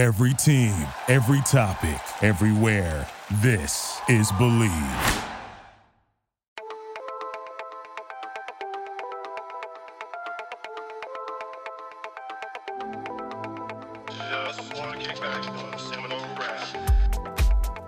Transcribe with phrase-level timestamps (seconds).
[0.00, 0.72] Every team,
[1.08, 3.06] every topic, everywhere.
[3.42, 5.26] This is Bleav.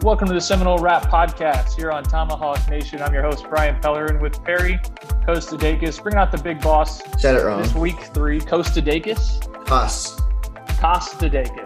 [0.03, 3.01] Welcome to the Seminole Rap Podcast here on Tomahawk Nation.
[3.01, 4.79] I'm your host, Brian Pellerin, with Perry
[5.27, 7.01] Kostidakis, bringing out the big boss.
[7.19, 7.63] Said it wrong.
[7.63, 9.49] This week three, Kostidakis.
[9.71, 10.21] Us.
[10.79, 11.62] Kostidakis.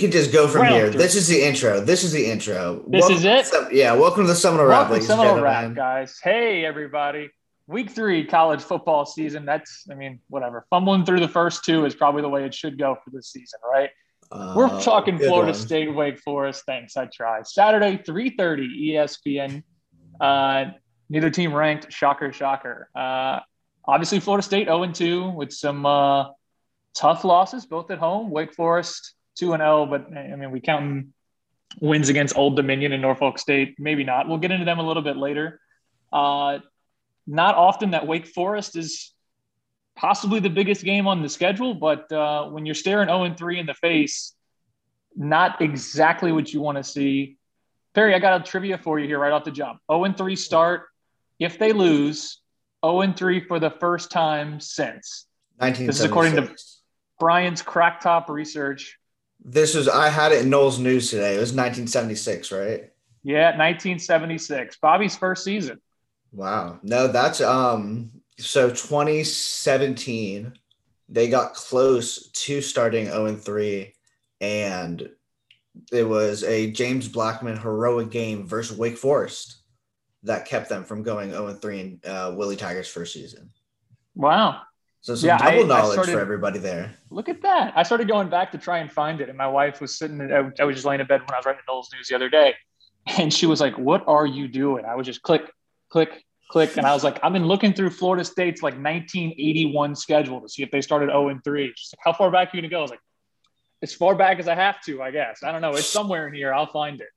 [0.00, 0.90] You can just go from Round here.
[0.90, 0.96] three.
[1.02, 1.78] This is the intro.
[1.78, 2.82] This is the intro.
[2.88, 3.44] This Welcome is it?
[3.52, 5.76] to yeah, welcome to the Seminole Rap, Welcome to ladies and Seminole Rap, gentlemen.
[5.76, 6.18] guys.
[6.22, 7.28] Hey, everybody.
[7.66, 9.44] Week three, college football season.
[9.44, 10.64] That's, I mean, whatever.
[10.70, 13.60] Fumbling through the first two is probably the way it should go for this season,
[13.70, 13.90] right?
[14.32, 15.60] Uh, We're talking Florida one.
[15.60, 16.62] State, Wake Forest.
[16.64, 17.46] Thanks, I tried.
[17.46, 19.62] Saturday, 3.30 ESPN.
[20.18, 20.70] Uh,
[21.10, 21.92] neither team ranked.
[21.92, 22.88] Shocker, shocker.
[22.94, 23.40] Uh,
[23.84, 26.28] obviously, Florida State 0-2 with some uh,
[26.94, 28.30] tough losses, both at home.
[28.30, 31.08] Wake Forest 2-0, but, I mean, we count
[31.80, 33.76] wins against Old Dominion and Norfolk State.
[33.78, 34.28] Maybe not.
[34.28, 35.60] We'll get into them a little bit later.
[36.12, 36.58] Uh,
[37.26, 39.12] not often that Wake Forest is
[39.94, 43.60] possibly the biggest game on the schedule, but uh, when you're staring 0 and 3
[43.60, 44.34] in the face,
[45.14, 47.36] not exactly what you want to see.
[47.94, 49.80] Perry, I got a trivia for you here right off the jump.
[49.90, 50.86] 0 and 3 start.
[51.38, 52.40] If they lose,
[52.84, 55.26] 0 and 3 for the first time since.
[55.86, 56.42] This is according to-
[57.18, 58.98] Brian's crack top research.
[59.42, 61.36] This was I had it in Noles News today.
[61.36, 62.90] It was 1976, right?
[63.22, 64.78] Yeah, 1976.
[64.80, 65.80] Bobby's first season.
[66.32, 66.78] Wow.
[66.82, 68.10] No, that's um.
[68.38, 70.54] So 2017,
[71.08, 73.92] they got close to starting 0 and 3,
[74.40, 75.10] and
[75.92, 79.58] it was a James Blackman heroic game versus Wake Forest
[80.22, 83.50] that kept them from going 0 and 3 in uh, Willie Taggart's first season.
[84.14, 84.62] Wow.
[85.02, 86.94] So some Yeah, double I knowledge started- for everybody there.
[87.10, 87.72] Look at that.
[87.74, 89.28] I started going back to try and find it.
[89.28, 91.46] And my wife was sitting, I I was just laying in bed when I was
[91.46, 92.54] writing Noles News the other day.
[93.18, 94.84] And she was like, What are you doing?
[94.84, 95.50] I was just click,
[95.88, 96.76] click, click.
[96.76, 100.62] And I was like, I've been looking through Florida State's like 1981 schedule to see
[100.62, 101.72] if they started 0 and 3.
[101.74, 102.78] She's like, How far back are you going to go?
[102.80, 103.00] I was like,
[103.82, 105.42] As far back as I have to, I guess.
[105.42, 105.70] I don't know.
[105.70, 106.52] It's somewhere in here.
[106.52, 107.08] I'll find it.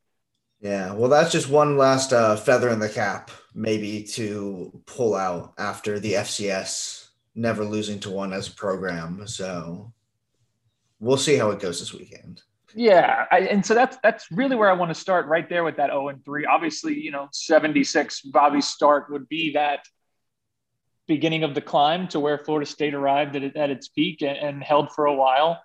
[0.62, 5.54] Yeah, well, that's just one last uh, feather in the cap, maybe to pull out
[5.58, 7.03] after the FCS
[7.36, 9.26] never losing to one as a program.
[9.28, 9.92] So
[11.00, 12.42] we'll see how it goes this weekend.
[12.76, 15.78] Yeah, I, and so that's that's really where I want to start right there with
[15.78, 16.46] that 0 and 3.
[16.46, 19.86] Obviously, you know, 76 Bobby Stark would be that
[21.08, 24.64] beginning of the climb to where Florida State arrived at, at its peak and, and
[24.64, 25.62] held for a while.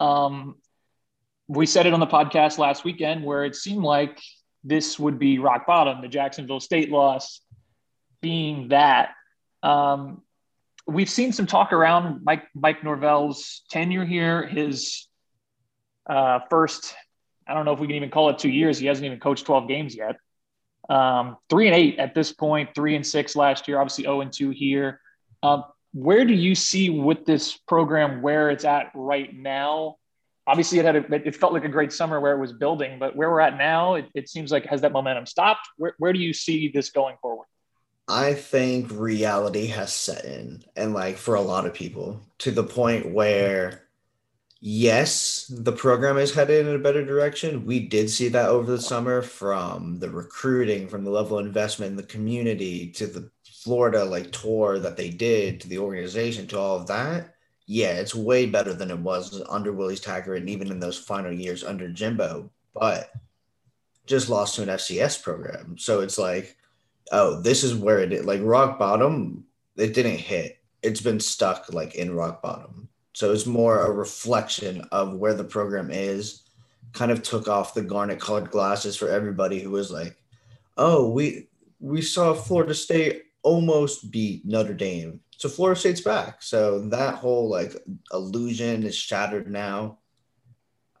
[0.00, 0.56] Um,
[1.48, 4.20] we said it on the podcast last weekend where it seemed like
[4.64, 7.40] this would be rock bottom, the Jacksonville State loss
[8.20, 9.10] being that.
[9.62, 10.22] Um,
[10.86, 15.08] we've seen some talk around Mike Mike Norvell's tenure here, his
[16.08, 16.94] uh, first,
[17.48, 18.78] I don't know if we can even call it two years.
[18.78, 20.16] He hasn't even coached 12 games yet.
[20.88, 22.74] Um, three and eight at this point.
[22.74, 25.00] three and six last year, obviously 0 and two here.
[25.42, 29.96] Um, where do you see with this program where it's at right now?
[30.46, 33.16] Obviously, it had a, it felt like a great summer where it was building, but
[33.16, 35.68] where we're at now, it, it seems like has that momentum stopped?
[35.76, 37.46] Where, where do you see this going forward?
[38.08, 42.62] I think reality has set in, and like for a lot of people, to the
[42.62, 43.82] point where,
[44.60, 47.66] yes, the program is headed in a better direction.
[47.66, 51.90] We did see that over the summer from the recruiting, from the level of investment
[51.90, 56.58] in the community to the Florida like tour that they did to the organization to
[56.58, 57.34] all of that.
[57.66, 61.32] Yeah, it's way better than it was under Willie's Taggart and even in those final
[61.32, 63.10] years under Jimbo, but
[64.06, 65.76] just lost to an FCS program.
[65.76, 66.56] So it's like,
[67.12, 69.44] oh, this is where it Like rock bottom,
[69.76, 70.58] it didn't hit.
[70.82, 72.88] It's been stuck like in rock bottom.
[73.12, 76.42] So it's more a reflection of where the program is.
[76.92, 80.16] Kind of took off the garnet colored glasses for everybody who was like,
[80.76, 81.48] oh, we
[81.80, 85.20] we saw Florida State almost beat Notre Dame.
[85.36, 86.42] So Florida State's back.
[86.42, 87.74] So that whole like
[88.12, 89.98] illusion is shattered now.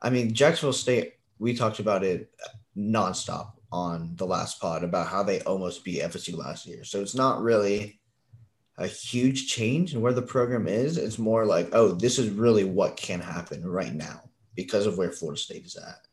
[0.02, 2.30] I mean, Jacksonville State, we talked about it
[2.76, 6.84] nonstop on the last pod about how they almost beat FSU last year.
[6.84, 8.00] So it's not really
[8.78, 10.98] a huge change in where the program is.
[10.98, 14.22] It's more like, oh, this is really what can happen right now
[14.54, 16.06] because of where Florida State is at.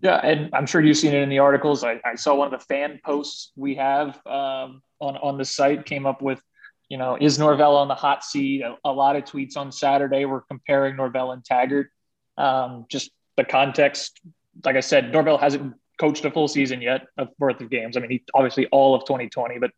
[0.00, 1.84] Yeah, and I'm sure you've seen it in the articles.
[1.84, 5.86] I, I saw one of the fan posts we have um, on on the site
[5.86, 6.42] came up with,
[6.88, 8.62] you know, is Norvell on the hot seat?
[8.62, 11.88] A, a lot of tweets on Saturday were comparing Norvell and Taggart.
[12.36, 14.20] Um, just the context,
[14.64, 17.96] like I said, Norvell hasn't coached a full season yet of worth of games.
[17.96, 19.70] I mean, he obviously all of 2020, but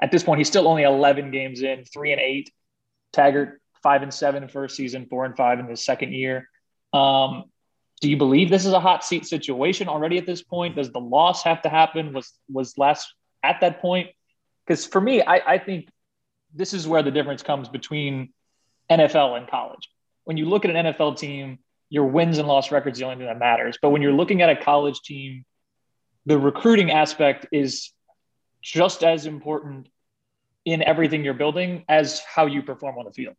[0.00, 2.50] at this point, he's still only 11 games in, three and eight.
[3.12, 6.48] Taggart five and seven first season, four and five in his second year.
[6.92, 7.44] Um,
[8.00, 10.76] do you believe this is a hot seat situation already at this point?
[10.76, 12.12] Does the loss have to happen?
[12.12, 13.12] Was was last
[13.42, 14.10] at that point?
[14.66, 15.88] Because for me, I, I think
[16.54, 18.32] this is where the difference comes between
[18.90, 19.88] NFL and college.
[20.24, 21.58] When you look at an NFL team,
[21.88, 23.78] your wins and loss records the only thing that matters.
[23.80, 25.44] But when you're looking at a college team,
[26.26, 27.92] the recruiting aspect is
[28.60, 29.88] just as important
[30.64, 33.36] in everything you're building as how you perform on the field.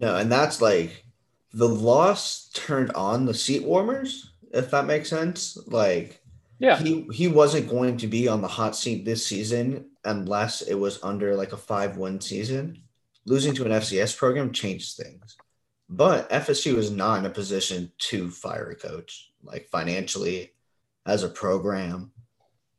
[0.00, 1.04] No, and that's like
[1.52, 5.56] the loss turned on the seat warmers, if that makes sense.
[5.68, 6.20] Like,
[6.58, 10.74] yeah, he he wasn't going to be on the hot seat this season unless it
[10.74, 12.82] was under like a five one season.
[13.24, 15.36] Losing to an FCS program changes things,
[15.88, 20.50] but FSU is not in a position to fire a coach like financially
[21.06, 22.12] as a program.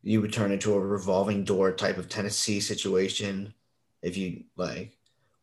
[0.01, 3.53] You would turn into a revolving door type of Tennessee situation
[4.01, 4.97] if you like.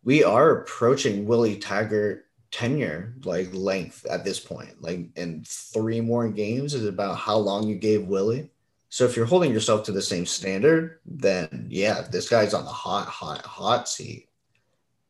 [0.05, 4.83] We are approaching Willie Taggart tenure like length at this point.
[4.83, 8.51] Like in three more games is about how long you gave Willie.
[8.89, 12.71] So if you're holding yourself to the same standard, then yeah, this guy's on the
[12.71, 14.29] hot, hot, hot seat.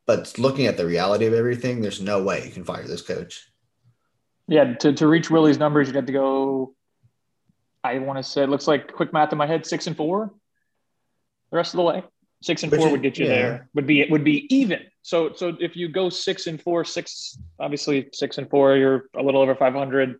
[0.05, 3.49] But looking at the reality of everything, there's no way you can fire this coach.
[4.47, 6.75] Yeah, to, to reach Willie's numbers, you'd have to go.
[7.83, 10.31] I want to say it looks like quick math in my head, six and four.
[11.51, 12.03] The rest of the way,
[12.41, 13.31] six and Which four is, would get you yeah.
[13.31, 13.69] there.
[13.73, 14.81] Would be it would be even.
[15.01, 19.23] So so if you go six and four, six obviously six and four, you're a
[19.23, 20.19] little over five hundred.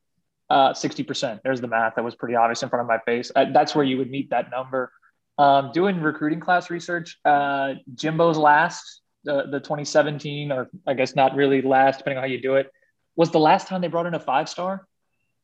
[0.50, 1.40] Uh, 60%.
[1.46, 3.32] There's the math that was pretty obvious in front of my face.
[3.34, 4.92] Uh, that's where you would meet that number.
[5.38, 11.36] Um, doing recruiting class research, uh, Jimbo's last, the, the 2017, or I guess not
[11.36, 12.70] really last, depending on how you do it,
[13.16, 14.86] was the last time they brought in a five star.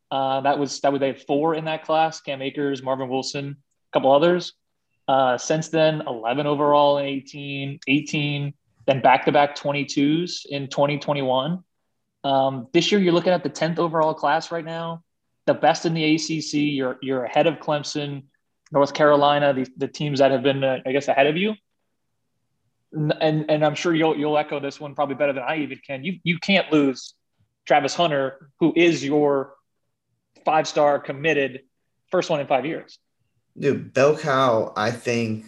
[0.10, 3.58] Uh, that was that was they had four in that class: Cam Akers, Marvin Wilson,
[3.58, 4.54] a couple others.
[5.08, 8.54] Uh, since then, 11 overall in 18, 18,
[8.88, 11.64] then back to back 22s in 2021.
[12.26, 15.04] Um, this year, you're looking at the 10th overall class right now,
[15.46, 16.54] the best in the ACC.
[16.54, 18.24] You're you're ahead of Clemson,
[18.72, 21.56] North Carolina, the, the teams that have been, uh, I guess, ahead of you.
[22.92, 26.04] And and I'm sure you'll you'll echo this one probably better than I even can.
[26.04, 27.14] You you can't lose
[27.66, 29.54] Travis Hunter, who is your
[30.48, 31.64] five star committed
[32.10, 33.00] first one in five years.
[33.60, 35.46] Dude, bell cow, I think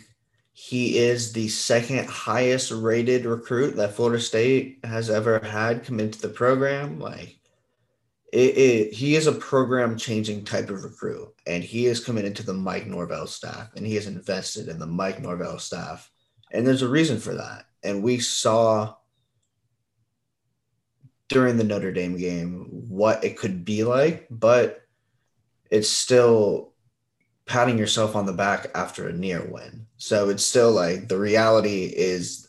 [0.52, 6.22] he is the second highest rated recruit that Florida State has ever had come to
[6.22, 7.00] the program.
[7.00, 7.40] Like,
[8.34, 12.46] it, it, he is a program changing type of recruit, and he is coming into
[12.46, 16.12] the Mike Norvell staff, and he has invested in the Mike Norvell staff,
[16.52, 17.68] and there's a reason for that.
[17.84, 18.96] And we saw
[21.30, 24.82] during the Notre Dame game what it could be like, but
[25.70, 26.74] it's still
[27.46, 29.88] patting yourself on the back after a near win.
[29.98, 32.48] So it's still like the reality is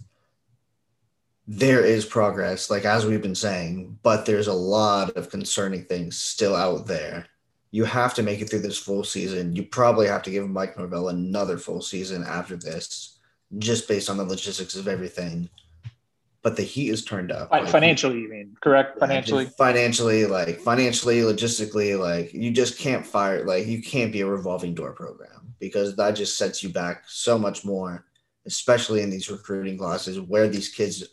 [1.47, 6.21] there is progress, like as we've been saying, but there's a lot of concerning things
[6.21, 7.27] still out there.
[7.73, 9.57] You have to make it through this full season.
[9.57, 13.19] You probably have to give Mike Norvell another full season after this,
[13.59, 15.49] just based on the logistics of everything
[16.43, 17.51] but the heat is turned up.
[17.51, 18.99] Like, financially, you mean correct?
[18.99, 23.45] Financially, financially, like financially, logistically, like you just can't fire.
[23.45, 27.39] Like you can't be a revolving door program because that just sets you back so
[27.39, 28.07] much more,
[28.47, 31.05] especially in these recruiting classes where these kids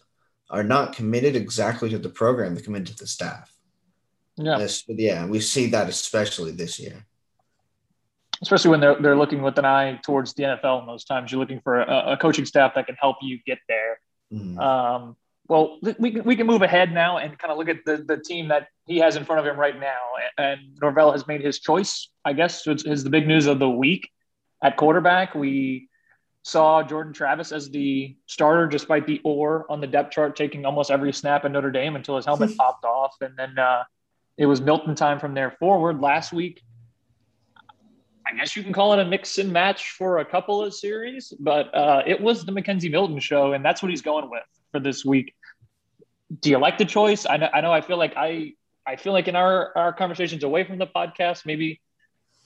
[0.50, 3.52] are not committed exactly to the program; they're committed to the staff.
[4.38, 7.06] Yeah, this, yeah, we see that especially this year.
[8.42, 10.86] Especially when they're they're looking with an eye towards the NFL.
[10.86, 14.00] Most times, you're looking for a, a coaching staff that can help you get there
[14.34, 14.60] Mm-hmm.
[14.60, 15.16] Um,
[15.48, 18.18] well, we can, we can move ahead now and kind of look at the, the
[18.18, 19.98] team that he has in front of him right now.
[20.38, 24.10] And Norvell has made his choice, I guess, is the big news of the week
[24.62, 25.36] at quarterback.
[25.36, 25.90] We
[26.44, 30.92] saw Jordan Travis as the starter, despite the or on the depth chart taking almost
[30.92, 33.16] every snap at Notre Dame until his helmet popped off.
[33.22, 33.84] And then uh,
[34.38, 36.02] it was Milton time from there forward.
[36.02, 36.62] Last week,
[38.30, 41.34] I guess you can call it a mix and match for a couple of series,
[41.40, 44.80] but uh, it was the McKenzie Milton show, and that's what he's going with for
[44.80, 45.34] this week.
[46.42, 47.26] Do you like the choice?
[47.26, 47.50] I know.
[47.54, 47.72] I know.
[47.72, 48.54] I feel like I.
[48.86, 51.81] I feel like in our our conversations away from the podcast, maybe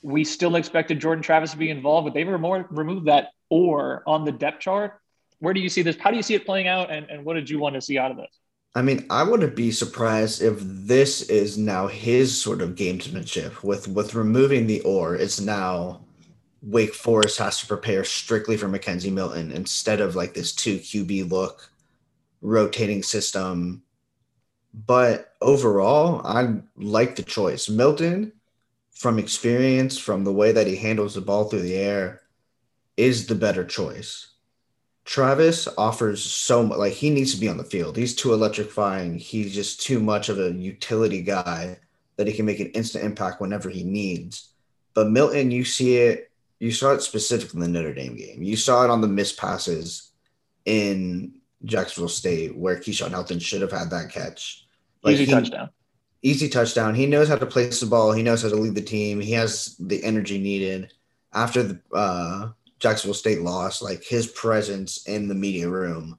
[0.01, 4.31] we still expected Jordan Travis to be involved, but they've removed that or on the
[4.31, 4.99] depth chart.
[5.39, 5.97] Where do you see this?
[5.97, 7.97] How do you see it playing out, and, and what did you want to see
[7.97, 8.39] out of this?
[8.73, 13.87] I mean, I wouldn't be surprised if this is now his sort of gamesmanship with
[13.87, 15.15] with removing the or.
[15.15, 16.01] It's now
[16.61, 21.29] Wake Forest has to prepare strictly for McKenzie Milton instead of like this two QB
[21.29, 21.69] look,
[22.41, 23.83] rotating system.
[24.73, 27.67] But overall, I like the choice.
[27.67, 28.31] Milton,
[28.91, 32.21] from experience, from the way that he handles the ball through the air,
[32.95, 34.30] is the better choice.
[35.11, 36.77] Travis offers so much.
[36.77, 37.97] Like he needs to be on the field.
[37.97, 39.19] He's too electrifying.
[39.19, 41.79] He's just too much of a utility guy
[42.15, 44.53] that he can make an instant impact whenever he needs.
[44.93, 46.31] But Milton, you see it.
[46.59, 48.41] You saw it specifically in the Notre Dame game.
[48.41, 50.13] You saw it on the missed passes
[50.63, 51.33] in
[51.65, 54.65] Jacksonville State where Keyshawn Helton should have had that catch.
[55.03, 55.69] Like easy he, touchdown.
[56.21, 56.95] Easy touchdown.
[56.95, 58.13] He knows how to place the ball.
[58.13, 59.19] He knows how to lead the team.
[59.19, 60.93] He has the energy needed.
[61.33, 62.51] After the uh,
[62.81, 66.17] Jacksonville State lost, like his presence in the media room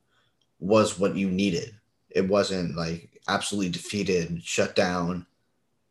[0.60, 1.74] was what you needed.
[2.08, 5.26] It wasn't like absolutely defeated, shut down.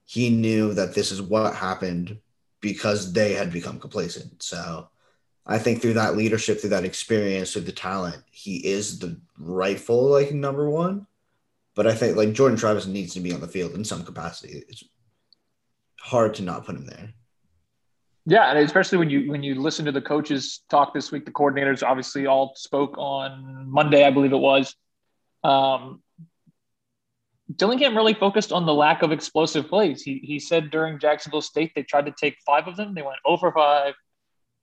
[0.06, 2.18] He knew that this is what happened
[2.62, 4.42] because they had become complacent.
[4.42, 4.88] So
[5.46, 10.06] I think through that leadership, through that experience, through the talent, he is the rightful
[10.06, 11.06] like number one.
[11.76, 14.64] But I think like Jordan Travis needs to be on the field in some capacity.
[14.70, 14.84] It's
[16.00, 17.14] hard to not put him there.
[18.26, 21.32] Yeah, and especially when you when you listen to the coaches talk this week, the
[21.32, 24.76] coordinators obviously all spoke on Monday, I believe it was.
[25.44, 26.04] Um,
[27.56, 30.04] Dillingham really focused on the lack of explosive plays.
[30.04, 33.18] He he said during Jacksonville State they tried to take five of them, they went
[33.26, 33.96] over five,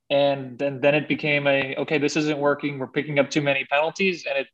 [0.09, 2.79] and then then it became a okay, this isn't working.
[2.79, 4.47] We're picking up too many penalties, and it.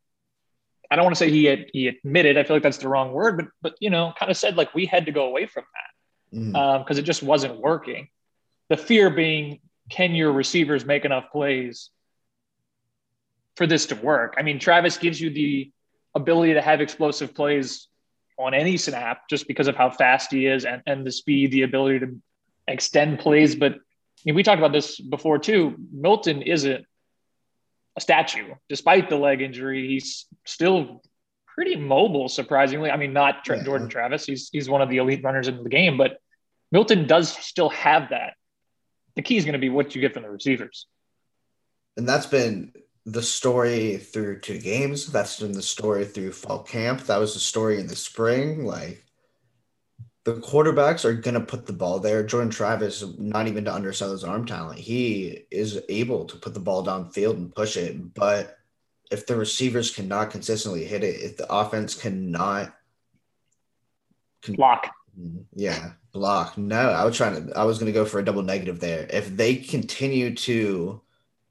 [0.91, 2.37] I don't want to say he had, he admitted.
[2.37, 4.75] I feel like that's the wrong word, but but you know, kind of said like
[4.75, 5.91] we had to go away from that
[6.31, 6.99] because mm.
[6.99, 8.09] um, it just wasn't working
[8.75, 11.91] the fear being can your receivers make enough plays
[13.55, 14.35] for this to work?
[14.37, 15.71] I mean, Travis gives you the
[16.13, 17.87] ability to have explosive plays
[18.37, 21.63] on any snap just because of how fast he is and, and the speed, the
[21.63, 22.21] ability to
[22.67, 23.55] extend plays.
[23.55, 23.79] But I
[24.25, 25.77] mean, we talked about this before too.
[25.93, 26.85] Milton isn't
[27.97, 29.87] a statue, despite the leg injury.
[29.87, 31.01] He's still
[31.47, 32.91] pretty mobile, surprisingly.
[32.91, 33.45] I mean, not.
[33.45, 34.27] Jordan Travis.
[34.27, 36.19] He's he's one of the elite runners in the game, but
[36.73, 38.35] Milton does still have that
[39.17, 40.87] the key is going to be what you get from the receivers.
[41.97, 42.73] And that's been
[43.07, 45.07] the story through two games.
[45.07, 47.03] That's been the story through fall camp.
[47.03, 48.65] That was the story in the spring.
[48.65, 49.05] Like
[50.25, 52.25] the quarterbacks are going to put the ball there.
[52.25, 56.61] Jordan Travis, not even to undersell his arm talent, he is able to put the
[56.61, 58.15] ball downfield and push it.
[58.15, 58.57] But
[59.11, 62.75] if the receivers cannot consistently hit it, if the offense cannot
[64.43, 64.91] can, block,
[65.55, 66.57] yeah, block.
[66.57, 67.59] No, I was trying to.
[67.59, 69.07] I was going to go for a double negative there.
[69.11, 71.03] If they continue to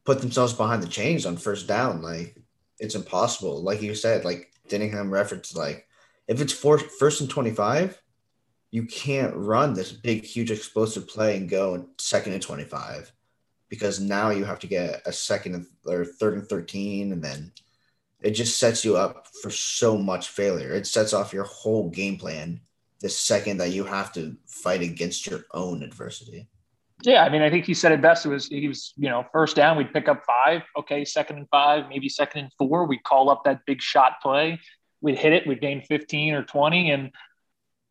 [0.05, 2.35] put themselves behind the chains on first down, like
[2.79, 3.61] it's impossible.
[3.61, 5.87] Like you said, like Dillingham referenced, like
[6.27, 8.01] if it's four, first and twenty five,
[8.71, 13.11] you can't run this big, huge, explosive play and go second and twenty five
[13.69, 17.51] because now you have to get a second or third and thirteen, and then
[18.21, 20.73] it just sets you up for so much failure.
[20.73, 22.61] It sets off your whole game plan
[23.03, 26.47] the second that you have to fight against your own adversity.
[27.01, 28.25] Yeah, I mean, I think he said it best.
[28.25, 30.61] It was he was, you know, first down, we'd pick up five.
[30.77, 32.85] Okay, second and five, maybe second and four.
[32.85, 34.57] We'd call up that big shot play.
[35.01, 35.45] We'd hit it.
[35.45, 36.91] We'd gain 15 or 20.
[36.91, 37.11] And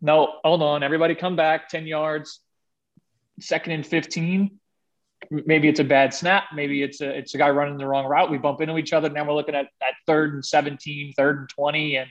[0.00, 2.40] no, hold on, everybody come back 10 yards,
[3.38, 4.58] second and 15.
[5.30, 6.44] Maybe it's a bad snap.
[6.54, 8.30] Maybe it's a it's a guy running the wrong route.
[8.30, 9.10] We bump into each other.
[9.10, 11.96] Now we're looking at that third and 17, third and 20.
[11.96, 12.10] And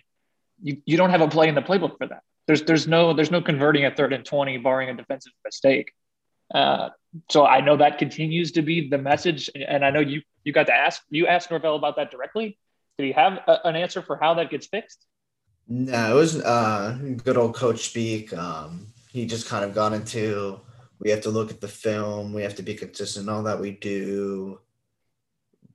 [0.61, 3.31] you, you don't have a play in the playbook for that there's there's no there's
[3.31, 5.91] no converting a third and 20 barring a defensive mistake.
[6.53, 6.89] Uh,
[7.29, 10.67] so i know that continues to be the message and i know you you got
[10.67, 12.57] to ask you asked norvell about that directly.
[12.97, 15.05] Did he have a, an answer for how that gets fixed?
[15.67, 18.33] No it was uh, good old coach speak.
[18.33, 20.59] Um, he just kind of got into
[20.99, 23.59] we have to look at the film we have to be consistent in all that
[23.59, 24.59] we do.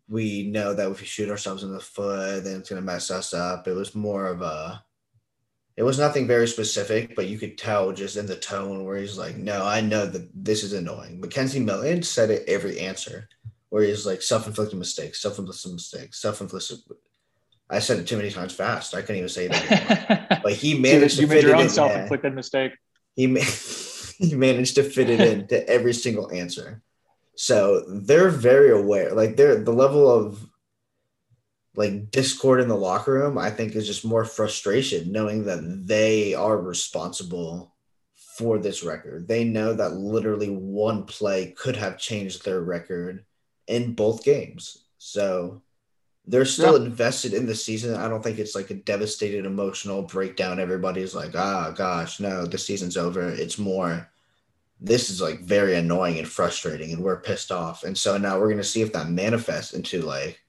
[0.08, 3.10] We know that if we shoot ourselves in the foot then it's going to mess
[3.10, 3.68] us up.
[3.68, 4.84] It was more of a
[5.76, 9.18] it was nothing very specific, but you could tell just in the tone where he's
[9.18, 13.28] like, "No, I know that this is annoying." McKenzie Milton said it every answer,
[13.68, 16.78] where he's like, "Self-inflicted mistakes, self-inflicted mistakes, self-inflicted."
[17.68, 18.94] I said it too many times fast.
[18.94, 22.72] I couldn't even say it but he managed you to made your own self-inflicted mistake.
[23.14, 23.40] He ma-
[24.18, 26.80] he managed to fit it into every single answer.
[27.34, 29.12] So they're very aware.
[29.12, 30.48] Like they're the level of
[31.76, 36.34] like discord in the locker room, I think is just more frustration knowing that they
[36.34, 37.74] are responsible
[38.36, 39.28] for this record.
[39.28, 43.24] They know that literally one play could have changed their record
[43.66, 44.84] in both games.
[44.98, 45.62] So
[46.26, 46.86] they're still yeah.
[46.86, 47.94] invested in the season.
[47.94, 50.58] I don't think it's like a devastated emotional breakdown.
[50.58, 53.28] Everybody's like, ah, gosh, no, the season's over.
[53.28, 54.10] It's more,
[54.80, 57.84] this is like very annoying and frustrating, and we're pissed off.
[57.84, 60.40] And so now we're going to see if that manifests into like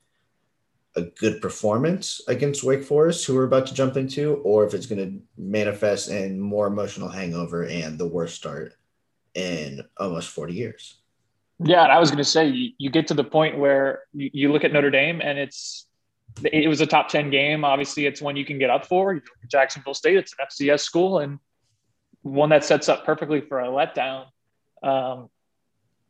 [0.97, 4.87] a good performance against Wake Forest, who we're about to jump into, or if it's
[4.87, 8.73] going to manifest in more emotional hangover and the worst start
[9.35, 10.95] in almost 40 years.
[11.63, 14.51] Yeah, I was going to say you, you, get to the point where you, you,
[14.51, 15.87] look at Notre Dame and it's
[16.43, 17.63] it was a top 10 game.
[17.63, 19.21] Obviously, it's one you can get up for.
[19.49, 21.39] Jacksonville State, it's an FCS school and
[22.21, 24.25] one that sets up perfectly for a letdown.
[24.83, 25.29] Um,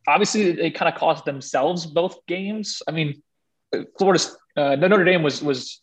[0.08, 2.82] obviously, they kind of cost themselves both games.
[2.88, 3.22] I mean,
[3.98, 4.24] Florida,
[4.58, 5.82] uh, Notre Dame was was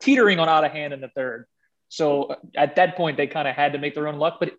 [0.00, 1.46] teetering on out of hand in the third.
[1.88, 4.36] So uh, at that point, they kind of had to make their own luck.
[4.40, 4.52] But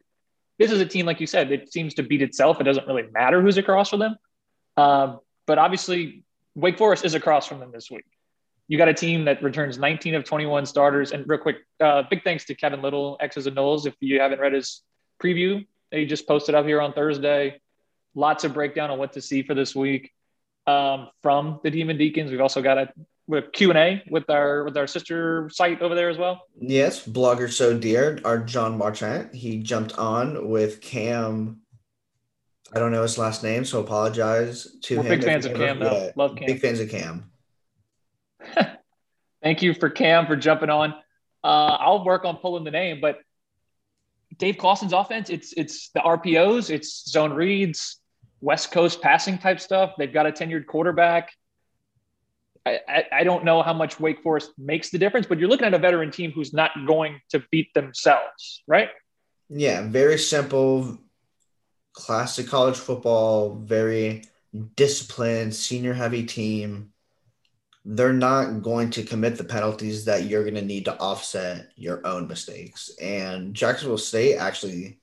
[0.57, 2.60] this is a team, like you said, it seems to beat itself.
[2.60, 4.15] It doesn't really matter who's across from them.
[4.75, 6.24] Um, but obviously,
[6.55, 8.05] Wake Forest is across from them this week.
[8.67, 11.12] You got a team that returns 19 of 21 starters.
[11.12, 13.86] And real quick, uh, big thanks to Kevin Little, X's and Noles.
[13.86, 14.81] If you haven't read his
[15.22, 17.62] preview, that he just posted up here on Thursday.
[18.15, 20.12] Lots of breakdown on what to see for this week
[20.65, 22.31] um, from the Demon Deacons.
[22.31, 22.93] We've also got a
[23.27, 26.43] with Q and A with our with our sister site over there as well.
[26.60, 29.34] Yes, blogger so dear, our John Marchant.
[29.34, 31.62] He jumped on with Cam.
[32.74, 35.10] I don't know his last name, so apologize to We're him.
[35.10, 36.12] Big fans of Cam, though.
[36.15, 36.48] Love Cam.
[36.48, 37.31] Big fans of Cam.
[39.41, 40.93] Thank you for Cam for jumping on.
[41.43, 43.19] Uh, I'll work on pulling the name, but
[44.38, 48.00] Dave Clawson's offense, it's it's the RPOs, it's zone reads,
[48.41, 49.93] West Coast passing type stuff.
[49.98, 51.31] They've got a tenured quarterback.
[52.67, 55.74] I, I, don't know how much Wake Forest makes the difference, but you're looking at
[55.74, 58.89] a veteran team who's not going to beat themselves, right?
[59.50, 60.97] Yeah, very simple,
[61.93, 64.24] classic college football, very
[64.75, 66.91] disciplined, senior heavy team.
[67.86, 72.05] They're not going to commit the penalties that you're going to need to offset your
[72.05, 72.91] own mistakes.
[73.01, 75.00] And Jacksonville State actually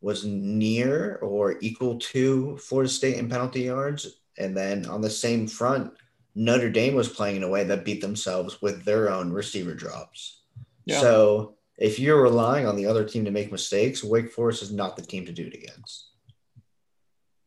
[0.00, 4.20] was near or equal to Florida State in penalty yards.
[4.38, 5.92] And then on the same front,
[6.38, 10.42] Notre Dame was playing in a way that beat themselves with their own receiver drops.
[10.84, 11.00] Yeah.
[11.00, 14.96] So if you're relying on the other team to make mistakes, Wake Forest is not
[14.96, 16.10] the team to do it against.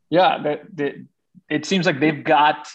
[0.09, 0.55] Yeah,
[1.49, 2.67] it seems like they've got.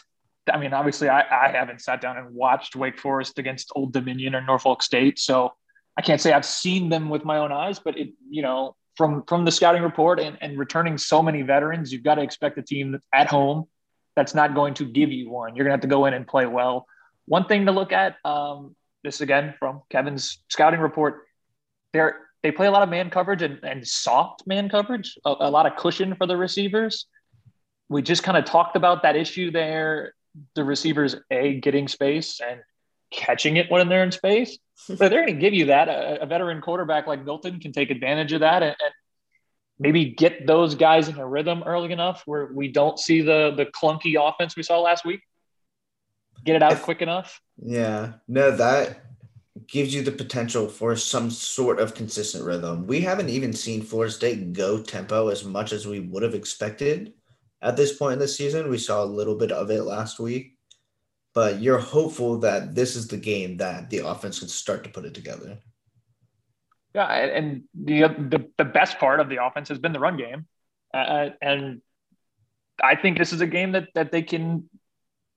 [0.52, 4.37] I mean, obviously, I, I haven't sat down and watched Wake Forest against Old Dominion
[4.37, 5.52] or Norfolk State, so
[5.99, 7.80] I can't say I've seen them with my own eyes.
[7.80, 11.92] But it, you know, from from the scouting report and, and returning so many veterans,
[11.92, 13.66] you've got to expect a team at home
[14.16, 15.57] that's not going to give you one.
[15.57, 16.87] You're going to have to go in and play well.
[17.27, 21.24] One thing to look at, um, this again from Kevin's scouting report,
[21.92, 25.50] they're, they play a lot of man coverage and, and soft man coverage, a, a
[25.50, 27.07] lot of cushion for the receivers.
[27.88, 30.14] We just kind of talked about that issue there.
[30.55, 32.61] The receivers, A, getting space and
[33.11, 34.59] catching it when they're in space.
[34.88, 35.88] But they're going to give you that.
[35.88, 38.92] A, a, veteran quarterback like Milton can take advantage of that and, and
[39.78, 43.66] maybe get those guys in a rhythm early enough where we don't see the the
[43.66, 45.20] clunky offense we saw last week.
[46.44, 47.40] Get it out if, quick enough.
[47.56, 49.04] Yeah, no, that
[49.66, 52.87] gives you the potential for some sort of consistent rhythm.
[52.87, 57.14] We haven't even seen Florida State go tempo as much as we would have expected
[57.62, 58.68] at this point in the season.
[58.68, 60.58] We saw a little bit of it last week,
[61.32, 65.04] but you're hopeful that this is the game that the offense can start to put
[65.04, 65.58] it together.
[66.94, 70.46] Yeah, and the the, the best part of the offense has been the run game,
[70.94, 71.83] uh, and
[72.83, 74.70] I think this is a game that that they can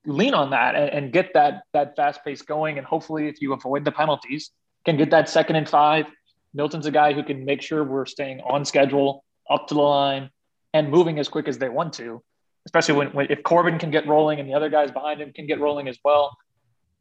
[0.06, 3.54] lean on that and, and get that that fast pace going, and hopefully, if you
[3.54, 4.52] avoid the penalties,
[4.86, 6.06] can get that second and five.
[6.54, 10.30] Milton's a guy who can make sure we're staying on schedule, up to the line,
[10.74, 12.22] and moving as quick as they want to.
[12.66, 15.48] Especially when, when if Corbin can get rolling and the other guys behind him can
[15.48, 16.38] get rolling as well,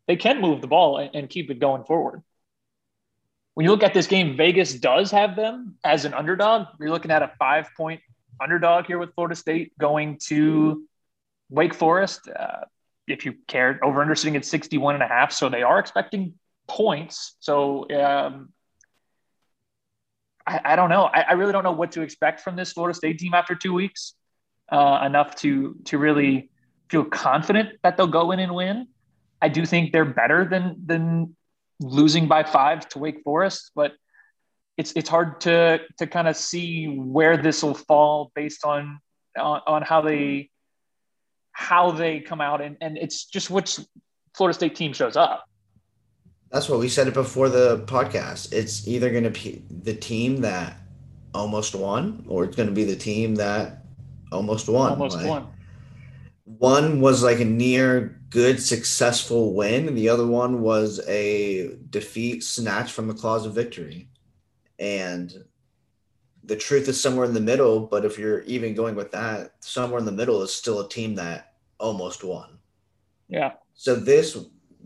[0.07, 2.23] they can move the ball and, and keep it going forward
[3.57, 6.67] when you look at this game, Vegas does have them as an underdog.
[6.79, 8.03] You're looking at a five point
[8.39, 10.87] underdog here with Florida State going to
[11.49, 12.29] Wake Forest.
[12.29, 12.67] Uh,
[13.07, 15.33] if you care, over under sitting at 61 and a half.
[15.33, 16.35] So they are expecting
[16.69, 17.37] points.
[17.41, 18.51] So um,
[20.47, 21.05] I, I, don't know.
[21.05, 23.73] I, I, really don't know what to expect from this Florida State team after two
[23.73, 24.13] weeks.
[24.71, 26.51] Uh, enough to to really
[26.91, 28.89] feel confident that they'll go in and win.
[29.41, 31.36] I do think they're better than than
[31.81, 33.93] losing by five to Wake Forest, but
[34.77, 39.01] it's it's hard to to kind of see where this will fall based on,
[39.39, 40.51] on on how they
[41.53, 43.79] how they come out and and it's just which
[44.35, 45.45] Florida State team shows up.
[46.51, 48.53] That's what we said it before the podcast.
[48.53, 50.77] It's either going to be the team that
[51.35, 53.83] almost won, or it's going to be the team that
[54.31, 54.93] almost won.
[54.93, 55.49] Almost like, won.
[56.47, 62.45] One was like a near good, successful win, and the other one was a defeat
[62.45, 64.09] snatched from the claws of victory.
[64.79, 65.45] And
[66.45, 69.99] the truth is somewhere in the middle, but if you're even going with that, somewhere
[69.99, 72.59] in the middle is still a team that almost won.
[73.29, 73.55] Yeah.
[73.75, 74.39] So this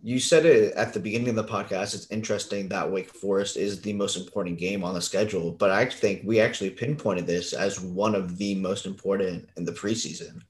[0.03, 1.94] you said it at the beginning of the podcast.
[1.94, 5.85] It's interesting that Wake Forest is the most important game on the schedule, but I
[5.85, 10.40] think we actually pinpointed this as one of the most important in the preseason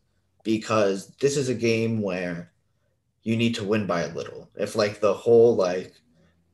[0.43, 2.53] because this is a game where
[3.23, 4.51] you need to win by a little.
[4.57, 5.95] If like the whole like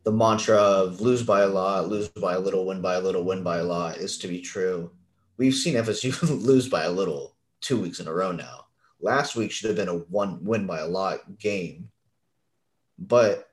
[0.05, 3.25] the mantra of lose by a lot, lose by a little, win by a little,
[3.25, 4.91] win by a lot is to be true,
[5.37, 8.67] we've seen FSU lose by a little two weeks in a row now.
[9.01, 11.91] Last week should have been a one win by a lot game.
[12.99, 13.51] But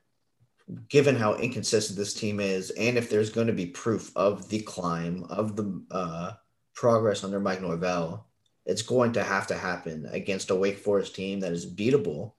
[0.87, 4.61] given how inconsistent this team is, and if there's going to be proof of the
[4.61, 6.31] climb, of the uh,
[6.73, 8.27] progress under Mike Norvell,
[8.65, 12.33] it's going to have to happen against a Wake Forest team that is beatable,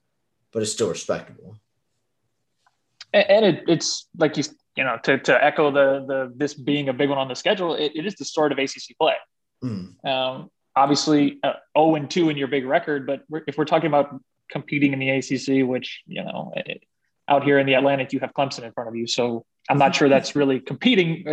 [0.51, 1.59] but is still respectable.
[3.13, 4.43] And, and it, it's like you,
[4.75, 7.75] you know, to, to echo the the this being a big one on the schedule,
[7.75, 9.15] it, it is the start of ACC play.
[9.63, 10.05] Mm.
[10.05, 13.87] Um, obviously, uh, 0 and 2 in your big record, but we're, if we're talking
[13.87, 16.83] about competing in the ACC, which you know, it,
[17.27, 19.95] out here in the Atlantic, you have Clemson in front of you, so I'm not
[19.95, 21.25] sure that's really competing.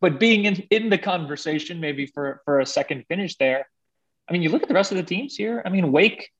[0.00, 3.66] But being in, in the conversation, maybe for for a second finish there,
[4.28, 5.62] I mean, you look at the rest of the teams here.
[5.64, 6.30] I mean, Wake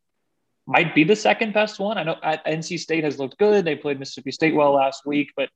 [0.66, 1.98] might be the second best one.
[1.98, 3.64] I know NC State has looked good.
[3.64, 5.50] They played Mississippi State well last week, but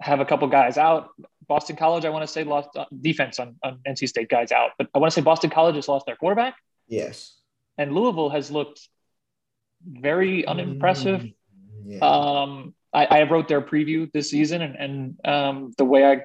[0.00, 1.10] have a couple guys out.
[1.46, 4.72] Boston College, I want to say, lost uh, defense on, on NC State guys out,
[4.76, 6.54] but I want to say Boston College has lost their quarterback.
[6.88, 7.40] Yes.
[7.78, 8.86] And Louisville has looked
[9.84, 11.20] very unimpressive.
[11.20, 11.32] Mm,
[11.84, 11.98] yeah.
[12.00, 16.22] Um, I, I, wrote their preview this season, and, and um, the way I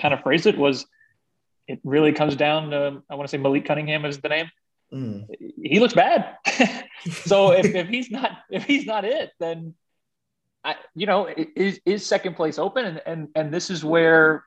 [0.00, 0.86] kind of phrased it was
[1.66, 4.50] it really comes down to, I want to say Malik Cunningham is the name.
[4.92, 5.26] Mm.
[5.62, 6.36] He looks bad.
[7.24, 9.74] so if, if he's not if he's not it, then
[10.64, 14.44] I, you know, is is second place open, and and and this is where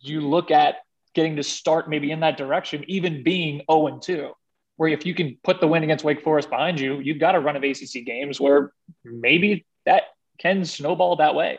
[0.00, 0.76] you look at
[1.14, 4.32] getting to start maybe in that direction, even being zero oh and two,
[4.76, 7.40] where if you can put the win against Wake Forest behind you, you've got a
[7.40, 8.72] run of ACC games where
[9.04, 10.02] maybe that
[10.38, 11.58] can snowball that way.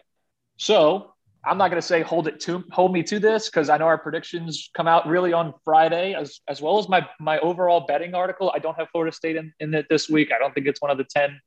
[0.58, 1.14] So
[1.46, 3.86] I'm not going to say hold it to hold me to this because I know
[3.86, 8.14] our predictions come out really on Friday as as well as my my overall betting
[8.14, 8.52] article.
[8.54, 10.32] I don't have Florida State in, in it this week.
[10.36, 11.40] I don't think it's one of the ten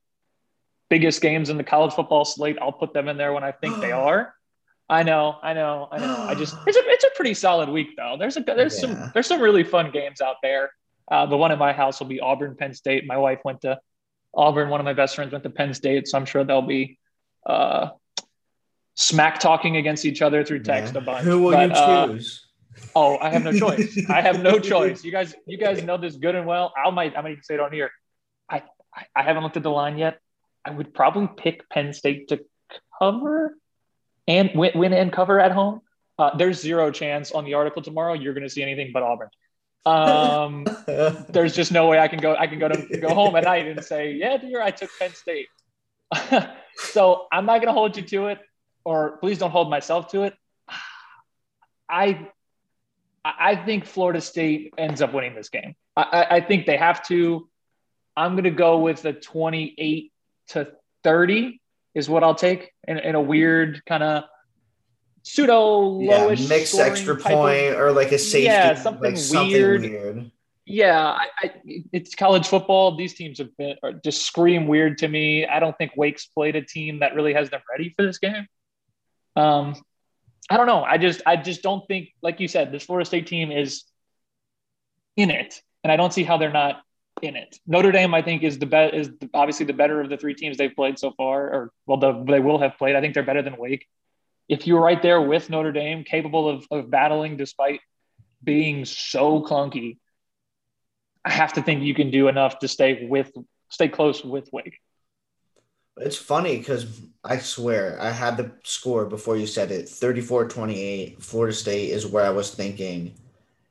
[0.88, 2.56] biggest games in the college football slate.
[2.60, 4.34] I'll put them in there when I think they are.
[4.88, 6.16] I know, I know, I know.
[6.28, 8.16] I just it's a it's a pretty solid week though.
[8.18, 8.80] There's a there's yeah.
[8.80, 10.70] some there's some really fun games out there.
[11.10, 13.06] Uh, the one in my house will be Auburn Penn State.
[13.06, 13.78] My wife went to
[14.34, 14.70] Auburn.
[14.70, 16.98] One of my best friends went to Penn State, so I'm sure they'll be
[17.44, 17.90] uh,
[18.94, 21.00] smack talking against each other through text yeah.
[21.00, 21.24] a bunch.
[21.24, 22.46] Who will but, you uh, choose?
[22.76, 23.98] Uh, oh, I have no choice.
[24.08, 25.04] I have no choice.
[25.04, 26.72] You guys, you guys know this good and well.
[26.76, 27.90] I might, I might even say it on here.
[28.48, 28.62] I,
[29.14, 30.18] I haven't looked at the line yet.
[30.64, 32.44] I would probably pick Penn State to
[32.98, 33.56] cover
[34.28, 35.80] and win, win and cover at home.
[36.18, 39.28] Uh, there's zero chance on the article tomorrow you're going to see anything but Auburn.
[39.84, 40.66] Um,
[41.30, 42.36] there's just no way I can go.
[42.36, 45.12] I can go to go home at night and say, "Yeah, dear, I took Penn
[45.12, 45.48] State."
[46.76, 48.38] so I'm not going to hold you to it
[48.84, 50.34] or please don't hold myself to it.
[51.88, 52.28] I
[53.24, 55.74] I think Florida State ends up winning this game.
[55.96, 57.48] I, I think they have to.
[58.16, 60.12] I'm going to go with a 28
[60.48, 60.68] to
[61.04, 61.60] 30
[61.94, 64.24] is what I'll take in, in a weird kind of
[65.22, 69.52] pseudo lowish yeah, mixed extra point of, or like a safety, yeah, something, like something
[69.52, 69.82] weird.
[69.82, 70.30] weird.
[70.64, 71.52] Yeah, I, I,
[71.92, 72.96] it's college football.
[72.96, 75.46] These teams have been just scream weird to me.
[75.46, 78.46] I don't think Wake's played a team that really has them ready for this game.
[79.36, 79.74] Um,
[80.50, 80.82] I don't know.
[80.82, 83.84] I just I just don't think, like you said, this Florida State team is
[85.16, 86.82] in it, and I don't see how they're not
[87.22, 87.58] in it.
[87.66, 90.56] Notre Dame, I think, is the best is obviously the better of the three teams
[90.56, 92.96] they've played so far, or well, the, they will have played.
[92.96, 93.86] I think they're better than Wake.
[94.48, 97.80] If you're right there with Notre Dame, capable of, of battling despite
[98.42, 99.98] being so clunky,
[101.24, 103.30] I have to think you can do enough to stay with
[103.70, 104.80] stay close with Wake.
[105.98, 111.22] It's funny because I swear I had the score before you said it 34 28.
[111.22, 113.14] Florida State is where I was thinking,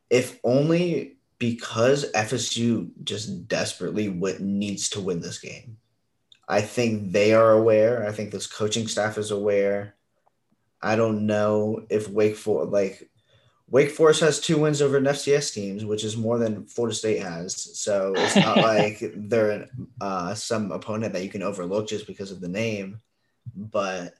[0.09, 4.07] if only because FSU just desperately
[4.39, 5.77] needs to win this game.
[6.47, 8.07] I think they are aware.
[8.07, 9.95] I think this coaching staff is aware.
[10.81, 13.09] I don't know if Wake Forest, like
[13.71, 17.79] Wake Forest has two wins over FCS teams, which is more than Florida State has.
[17.79, 19.69] So it's not like they're
[20.01, 22.99] uh, some opponent that you can overlook just because of the name,
[23.55, 24.13] but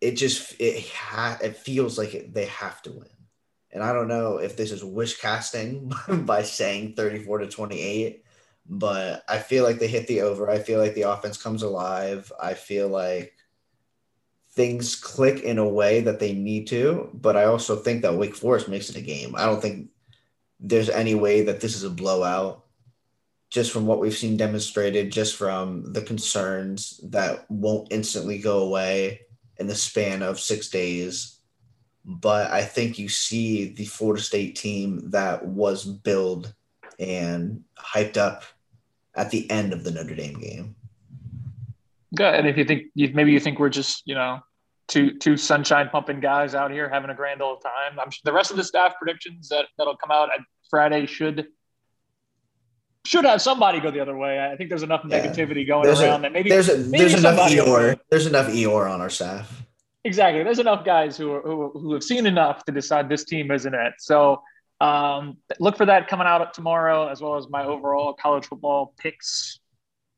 [0.00, 3.08] it just it ha- it feels like it, they have to win.
[3.70, 8.24] And I don't know if this is wish casting by saying 34 to 28,
[8.66, 10.48] but I feel like they hit the over.
[10.48, 12.32] I feel like the offense comes alive.
[12.42, 13.34] I feel like
[14.52, 17.08] things click in a way that they need to.
[17.14, 19.34] But I also think that Wake Forest makes it a game.
[19.36, 19.90] I don't think
[20.58, 22.64] there's any way that this is a blowout.
[23.50, 29.22] Just from what we've seen demonstrated, just from the concerns that won't instantly go away
[29.58, 31.40] in the span of six days.
[32.04, 36.54] But I think you see the Florida State team that was billed
[37.00, 38.44] and hyped up
[39.16, 40.76] at the end of the Notre Dame game.
[42.14, 42.34] Good.
[42.34, 44.40] And if you think you, maybe you think we're just you know
[44.88, 48.32] two two sunshine pumping guys out here having a grand old time, I'm sure the
[48.32, 51.46] rest of the staff predictions that that'll come out at Friday should
[53.06, 54.38] should have somebody go the other way.
[54.40, 55.64] I think there's enough negativity yeah.
[55.64, 57.98] going there's around a, that maybe there's a, maybe there's enough Eeyore.
[58.10, 59.66] There's enough Eeyore on our staff.
[60.04, 60.42] Exactly.
[60.42, 63.74] There's enough guys who, are, who, who have seen enough to decide this team isn't
[63.74, 63.94] it.
[63.98, 64.42] So
[64.80, 69.59] um, look for that coming out tomorrow, as well as my overall college football picks.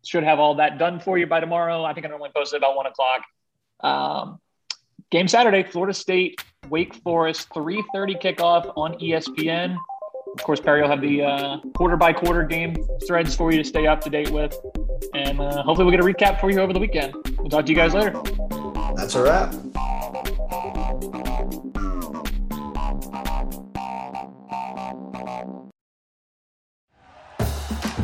[0.05, 1.85] Should have all that done for you by tomorrow.
[1.85, 3.23] I think I normally post it about one o'clock.
[3.81, 4.41] Um,
[5.11, 9.77] game Saturday, Florida State, Wake Forest, 3:30 kickoff on ESPN.
[10.35, 12.75] Of course, Perry will have the uh, quarter by quarter game
[13.07, 14.57] threads for you to stay up to date with,
[15.15, 17.15] and uh, hopefully we'll get a recap for you over the weekend.
[17.38, 18.12] We'll talk to you guys later.
[18.97, 19.53] That's a wrap.